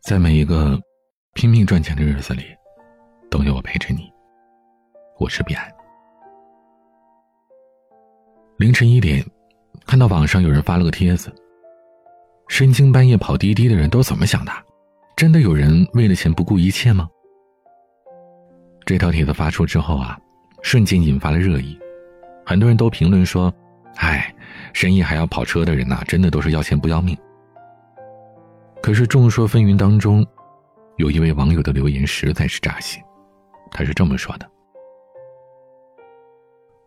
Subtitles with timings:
[0.00, 0.80] 在每一个
[1.34, 2.42] 拼命赚钱的日子里，
[3.30, 4.10] 都有我陪着你。
[5.18, 5.68] 我是彼岸。
[8.58, 9.24] 凌晨一点，
[9.86, 11.34] 看到网上有人发了个帖子：
[12.48, 14.52] 深更半夜跑滴滴的人都怎么想的？
[15.16, 17.08] 真的有人为了钱不顾一切吗？
[18.86, 20.18] 这条帖子发出之后啊，
[20.62, 21.78] 瞬间引发了热议，
[22.46, 23.52] 很多人都评论说
[23.98, 24.32] ：“哎，
[24.72, 27.18] 深夜还要跑车的人呐，真的都是要钱不要命。”
[28.88, 30.26] 可是众说纷纭当中，
[30.96, 32.98] 有一位网友的留言实在是扎心。
[33.70, 34.50] 他是这么说的：“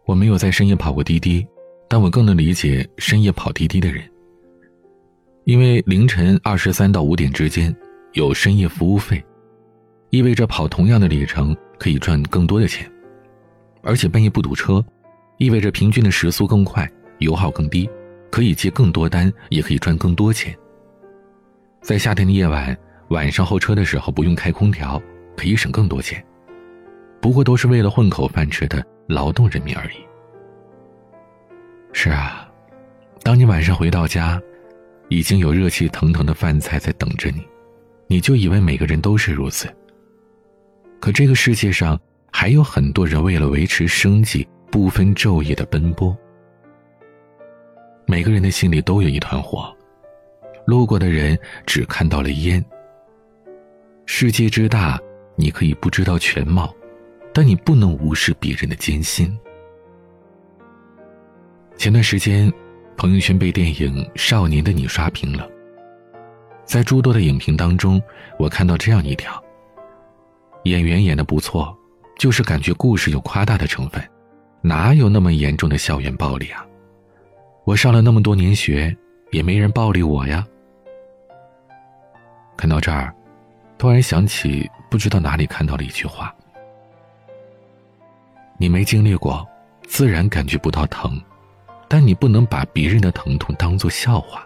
[0.07, 1.45] 我没有在深夜跑过滴滴，
[1.87, 4.03] 但我更能理解深夜跑滴滴的人。
[5.43, 7.71] 因为凌晨二十三到五点之间
[8.13, 9.23] 有深夜服务费，
[10.09, 12.91] 意味着跑同样的里程可以赚更多的钱，
[13.83, 14.83] 而且半夜不堵车，
[15.37, 17.87] 意味着平均的时速更快，油耗更低，
[18.31, 20.51] 可以接更多单，也可以赚更多钱。”
[21.81, 22.77] 在夏天的夜晚，
[23.09, 25.01] 晚上候车的时候不用开空调，
[25.35, 26.23] 可以省更多钱。
[27.19, 29.97] 不过都是为了混口饭吃的劳动人民而已。
[31.91, 32.47] 是啊，
[33.23, 34.39] 当你晚上回到家，
[35.09, 37.43] 已经有热气腾腾的饭菜在等着你，
[38.07, 39.67] 你就以为每个人都是如此。
[40.99, 41.99] 可这个世界上
[42.31, 46.15] 还有很多人为了维持生计，不分昼夜的奔波。
[48.05, 49.75] 每个人的心里都有一团火。
[50.65, 52.63] 路过的人只看到了烟。
[54.05, 54.99] 世界之大，
[55.35, 56.73] 你可以不知道全貌，
[57.33, 59.37] 但你不能无视别人的艰辛。
[61.77, 62.51] 前段时间，
[62.95, 65.47] 朋友圈被电影《少年的你》刷屏了。
[66.63, 68.01] 在诸多的影评当中，
[68.37, 69.43] 我看到这样一条：
[70.65, 71.75] 演员演的不错，
[72.19, 74.01] 就是感觉故事有夸大的成分，
[74.61, 76.65] 哪有那么严重的校园暴力啊？
[77.65, 78.95] 我上了那么多年学，
[79.31, 80.45] 也没人暴力我呀。
[82.57, 83.13] 看到这儿，
[83.77, 86.33] 突然想起不知道哪里看到了一句话
[88.59, 89.47] ：“你没经历过，
[89.87, 91.19] 自然感觉不到疼，
[91.87, 94.45] 但你不能把别人的疼痛当做笑话。”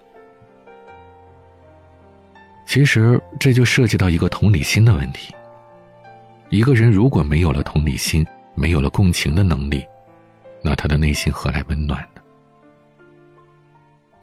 [2.65, 5.33] 其实这就涉及到一个同理心的问题。
[6.49, 9.85] 一个人如果没有了同理心，没有了共情的能力，
[10.61, 12.07] 那他的内心何来温暖？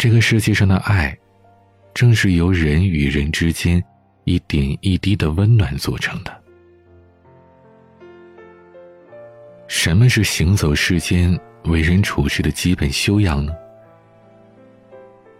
[0.03, 1.17] 这个世界上的爱。
[1.95, 3.81] 正是由人与人之间
[4.25, 6.43] 一点一滴的温暖组成的。
[9.69, 13.55] 什么是行走世间、为人处事的基本修养呢？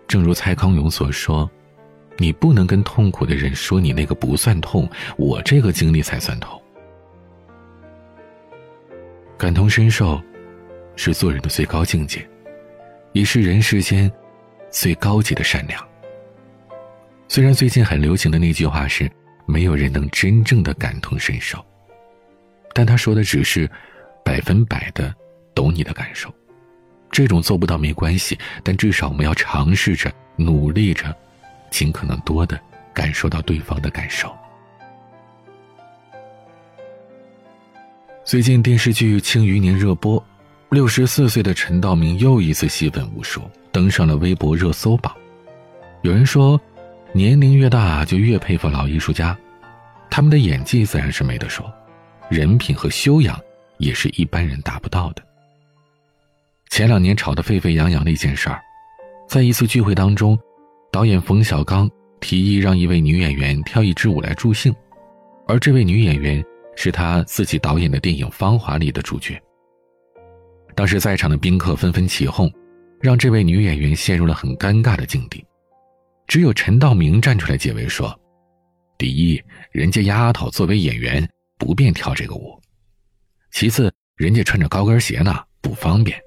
[0.07, 1.51] 正如蔡康永所说
[2.17, 6.63] ：“你不能跟痛苦的人说你那个不算痛，我这个经历才算痛。”
[9.37, 10.23] 感同身受，
[10.95, 12.25] 是做人的最高境界，
[13.11, 14.09] 也是人世间
[14.73, 15.87] 最高级的善良。
[17.29, 19.09] 虽然最近很流行的那句话是
[19.47, 21.65] “没有人能真正的感同身受”，
[22.75, 23.71] 但他说的只是
[24.25, 25.15] 百分百的
[25.55, 26.35] 懂你的感受。
[27.11, 31.15] 这种做不到没关系，但至少我们要尝试着、努力着，
[31.71, 32.59] 尽可能多的
[32.95, 34.35] 感受到对方的感受。
[38.25, 40.25] 最近电视剧《庆余年》热播，
[40.73, 45.15] 六十四岁的陈道明又一次戏份无数，登上了微博热搜榜。
[46.01, 46.61] 有人说。
[47.15, 49.39] 年龄越大，就越佩服老艺术家，
[50.11, 51.71] 他们的演技自然是没得说，
[52.31, 53.39] 人品和修养
[53.77, 55.23] 也是一般人达不到的。
[56.71, 58.59] 前两年吵得沸沸扬扬的一件事儿，
[59.29, 60.39] 在一次聚会当中，
[60.91, 61.87] 导演冯小刚
[62.19, 64.75] 提议让一位女演员跳一支舞来助兴，
[65.47, 66.43] 而这位女演员
[66.77, 69.39] 是他自己导演的电影《芳华》里的主角。
[70.75, 72.51] 当时在场的宾客纷纷起哄，
[73.01, 75.45] 让这位女演员陷入了很尴尬的境地。
[76.27, 78.19] 只有陈道明站出来解围说
[78.97, 81.29] ：“第一，人家丫头作为演员
[81.59, 82.59] 不便跳这个舞；
[83.51, 86.19] 其次，人家穿着高跟鞋呢，不方便。”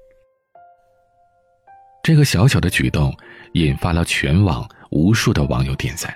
[2.04, 3.12] 这个小小的举动
[3.54, 6.14] 引发了全网无数的网友点赞。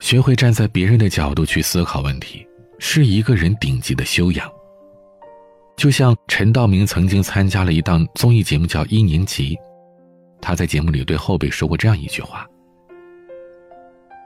[0.00, 2.44] 学会站在别人的角度去思考问题，
[2.80, 4.50] 是一个人顶级的修养。
[5.76, 9.54] 就像陈道明曾经参加了一档综艺节目，叫《一年级》。
[10.40, 12.46] 他在节目里对后辈说过这样一句话：“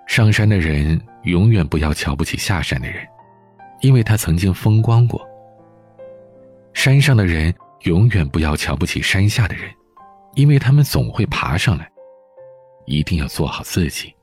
[0.06, 3.06] 上山的人永远不要瞧不起下山的人，
[3.80, 5.20] 因为他曾经风光过；
[6.74, 7.54] 山上的人
[7.84, 9.70] 永远不要瞧不起山下的人，
[10.34, 11.88] 因为他们总会爬上来。
[12.84, 14.14] 一定要做好自己。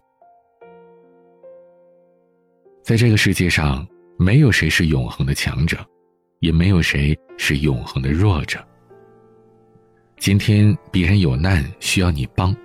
[2.83, 3.88] 在这个世界上，
[4.18, 5.77] 没有谁是永恒的强者，
[6.40, 8.60] 也没有谁是永恒的弱者。”
[10.18, 12.56] 今天别人有难需要你帮，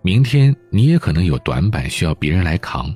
[0.00, 2.94] 明天你也可能有短板需要别人来扛。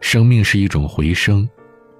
[0.00, 1.48] 生命是一种回声，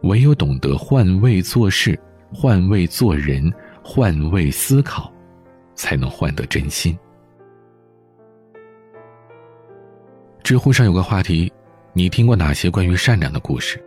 [0.02, 1.98] 唯有懂得换位做事、
[2.32, 3.50] 换位做人、
[3.82, 5.10] 换位思考，
[5.74, 6.96] 才能换得真心。
[10.42, 11.50] 知乎上有个话题：
[11.94, 13.82] 你听过哪些关于善良的故事？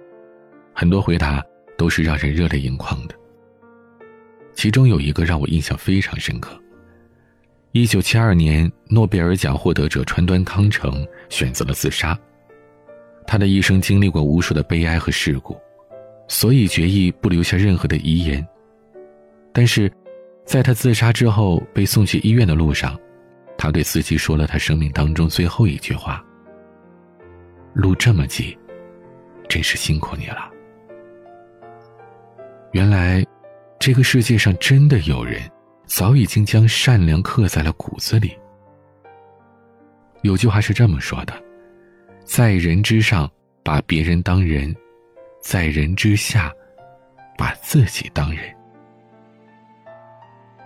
[0.74, 1.46] 很多回答
[1.78, 3.16] 都是让人热泪盈眶的。
[4.54, 6.60] 其中有一个让我印象非常深刻。
[7.74, 12.18] 一九七二年，诺贝尔奖获得者川端康成选择了自杀。
[13.28, 15.56] 他的一生经历过无数的悲哀和事故，
[16.28, 18.46] 所以决意不留下任何的遗言。
[19.54, 19.92] 但是，
[20.46, 22.98] 在他自杀之后被送去医院的路上，
[23.58, 26.24] 他对司机说了他生命当中最后一句话。
[27.74, 28.58] 路这么挤，
[29.48, 30.50] 真是辛苦你了。
[32.72, 33.26] 原来，
[33.80, 35.42] 这个世界上真的有人，
[35.86, 38.38] 早已经将善良刻在了骨子里。
[40.22, 41.34] 有句话是这么说的：
[42.26, 43.30] 在人之上，
[43.64, 44.72] 把别人当人；
[45.42, 46.52] 在人之下，
[47.38, 48.44] 把自己当人。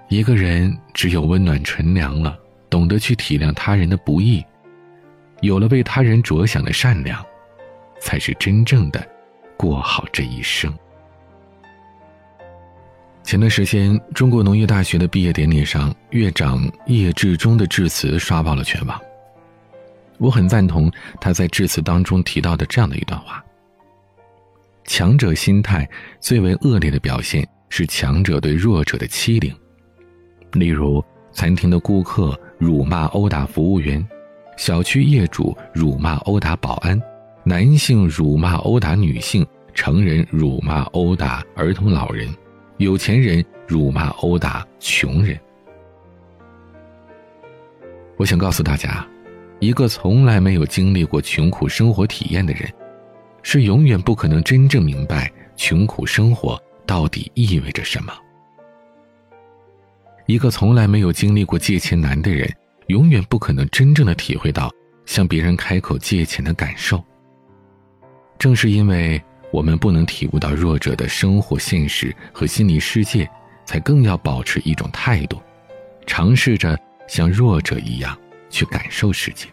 [0.10, 2.38] 一个人只有温暖纯良了，
[2.70, 4.44] 懂得去体谅他人的不易。
[5.42, 7.24] 有了为他人着想的善良，
[8.00, 9.08] 才是真正的
[9.56, 10.74] 过好这一生。
[13.24, 19.00] 前段时间，中国农业大学的毕业典礼上，院长叶志忠的致辞刷爆了全网。
[20.18, 23.44] 我很赞同他在致辞当中提到的这样的一段话：
[24.86, 25.88] 强者心态
[26.20, 29.56] 最为恶劣的表现是强者对弱者的欺凌，
[30.54, 34.06] 例如餐厅的顾客辱骂殴打服务员。
[34.58, 37.02] 小区业主辱骂殴打保安，
[37.44, 42.28] 男性辱骂殴打女性，成人辱骂殴打儿童老人，
[42.82, 45.40] 有钱人辱骂殴打穷人。
[48.18, 49.08] 我想告诉大家，
[49.60, 52.68] 一个从来没有经历过穷苦生活体验的人，
[53.44, 58.12] 是永远不可能真正明白穷苦生活到底意味着什么。
[60.26, 62.52] 一个从来没有经历过借钱难的人。
[62.88, 64.70] 永远不可能真正的体会到
[65.06, 67.02] 向别人开口借钱的感受。
[68.38, 73.30] 正是因为我们不能体悟到弱者的生活现实和心理世界，
[73.66, 75.42] 才更要保持一种态度，
[76.06, 76.78] 尝试着
[77.08, 78.18] 像弱者一样
[78.50, 79.48] 去感受世界。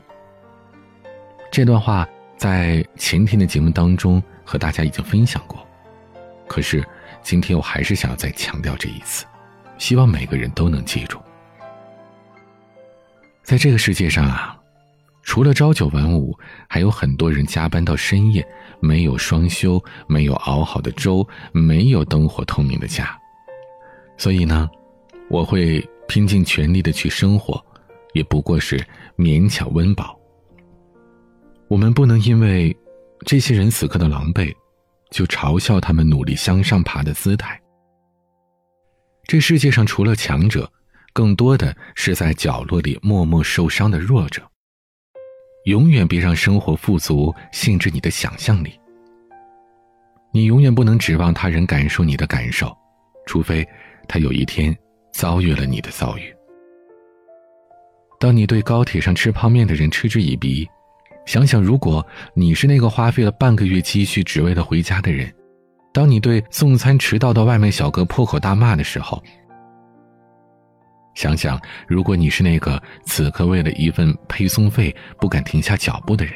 [1.50, 2.06] 这段话
[2.36, 5.66] 在前天的节目当中和大家已经分享过，
[6.46, 6.86] 可是
[7.22, 9.24] 今天我还是想要再强调这一次，
[9.78, 11.18] 希望每个人都能记住。
[13.42, 14.57] 在这个世界上啊，
[15.28, 16.34] 除了朝九晚五，
[16.66, 18.42] 还有很多人加班到深夜，
[18.80, 23.14] 没有双休，没有熬好的粥，没有灯火通明的家。
[24.16, 24.66] 所以呢，
[25.28, 27.62] 我会拼尽全力的去生活，
[28.14, 28.82] 也不过是
[29.18, 30.18] 勉强温饱。
[31.68, 32.74] 我们不能因为
[33.26, 34.50] 这些人此刻的狼狈，
[35.10, 37.60] 就嘲笑他们努力向上爬的姿态。
[39.24, 40.66] 这世界上除了强者。
[41.12, 44.40] 更多的是在角落里默默受伤的弱者。
[45.64, 48.78] 永远别让生活富足限制你的想象力。
[50.32, 52.76] 你永远不能指望他人感受你的感受，
[53.26, 53.66] 除非
[54.06, 54.76] 他有一天
[55.12, 56.34] 遭遇了你的遭遇。
[58.20, 60.68] 当你对高铁上吃泡面的人嗤之以鼻，
[61.26, 65.32] 想想如果你是那个花费了半个月积蓄只为了回家的人，
[65.92, 69.22] 当你对送餐迟到的外卖小哥破口大骂的时候。
[71.18, 76.32] 想想，如果你是那个此刻为了一份配送费不敢停下脚步的人；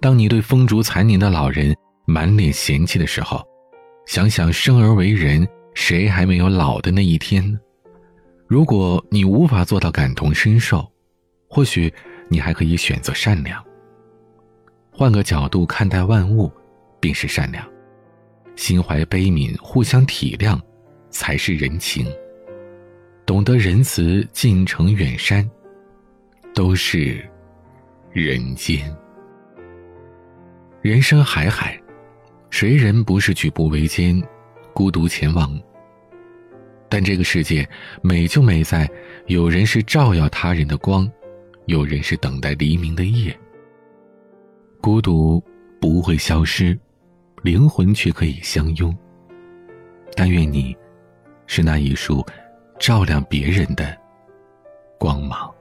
[0.00, 3.46] 当你对风烛残年的老人满脸嫌弃的时候，
[4.06, 7.58] 想想生而为人，谁还没有老的那一天呢？
[8.46, 10.90] 如果你无法做到感同身受，
[11.50, 11.92] 或许
[12.30, 13.62] 你还可以选择善良。
[14.90, 16.50] 换个角度看待万物，
[16.98, 17.62] 便是善良；
[18.56, 20.58] 心怀悲悯，互相体谅，
[21.10, 22.06] 才是人情。
[23.28, 25.46] 懂得仁慈，近城远山，
[26.54, 27.22] 都是
[28.10, 28.90] 人间。
[30.80, 31.78] 人生海海，
[32.48, 34.18] 谁人不是举步维艰，
[34.72, 35.60] 孤独前往？
[36.88, 37.68] 但这个世界
[38.00, 38.88] 美就美在，
[39.26, 41.06] 有人是照耀他人的光，
[41.66, 43.38] 有人是等待黎明的夜。
[44.80, 45.38] 孤独
[45.78, 46.74] 不会消失，
[47.42, 48.96] 灵魂却可以相拥。
[50.16, 50.74] 但愿你，
[51.46, 52.24] 是那一束。
[52.78, 53.96] 照亮别人的
[54.98, 55.52] 光芒。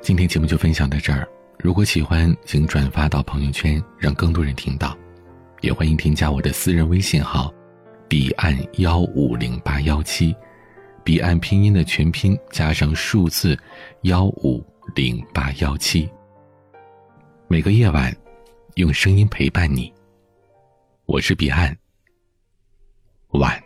[0.00, 1.26] 今天节目就分享到这儿。
[1.58, 4.96] 如果喜欢，请转发到朋友圈，让更多人听到。
[5.60, 7.52] 也欢迎添加我的私人微信号
[8.06, 10.36] 彼岸幺五零八幺七，
[11.02, 13.58] 彼岸拼音的全拼加上数字
[14.02, 14.64] 幺五
[14.94, 16.08] 零八幺七。
[17.48, 18.14] 每个夜晚，
[18.74, 19.92] 用声音陪伴你。
[21.06, 21.76] 我是彼岸，
[23.32, 23.62] 晚。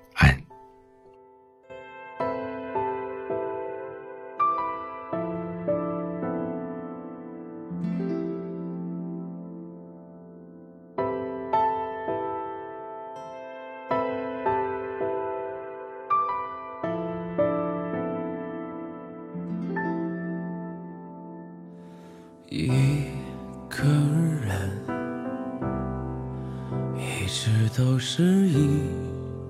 [27.79, 28.81] 都是一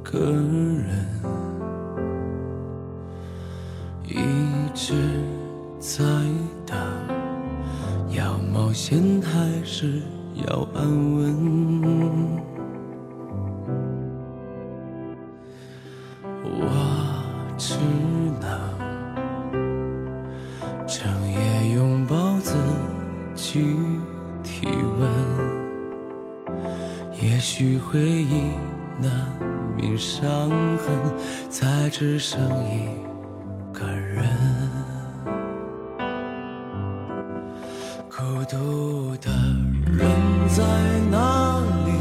[0.03, 0.87] 个人，
[4.05, 4.17] 一
[4.75, 4.93] 直
[5.81, 6.05] 在
[6.67, 6.77] 等，
[8.15, 10.03] 要冒险还是
[10.47, 10.85] 要安
[11.17, 12.37] 稳？
[16.45, 17.77] 我只
[27.91, 28.51] 回忆
[29.01, 29.11] 难
[29.75, 30.29] 免伤
[30.77, 30.87] 痕，
[31.49, 32.87] 才只剩一
[33.73, 34.27] 个人。
[38.11, 39.31] 孤独的
[39.87, 40.07] 人
[40.49, 40.63] 在
[41.11, 41.93] 哪里？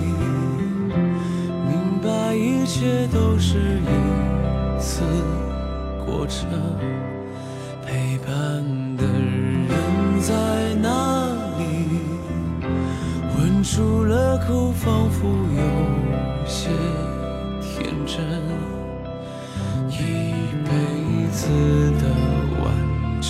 [1.66, 5.04] 明白一切都是一次
[6.06, 6.50] 过程，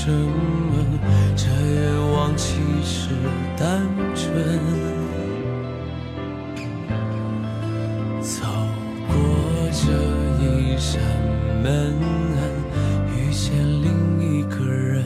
[0.08, 0.16] 完整，
[1.36, 3.10] 这愿望其实
[3.58, 3.86] 单
[4.16, 4.26] 纯。
[8.22, 8.46] 走
[9.08, 9.16] 过
[9.72, 9.92] 这
[10.50, 11.02] 一扇
[11.62, 11.94] 门，
[13.16, 13.88] 遇见另
[14.22, 15.04] 一个人。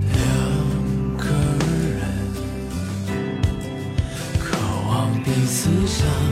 [0.00, 0.14] 两
[1.16, 1.24] 个
[1.88, 2.00] 人
[4.40, 4.56] 渴
[4.88, 4.90] 望
[5.22, 6.31] 彼此想。